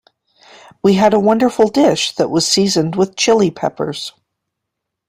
[0.81, 4.13] We had a wonderful dish that was seasoned with Chili Peppers.